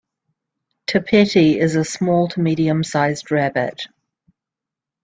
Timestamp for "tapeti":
0.87-1.57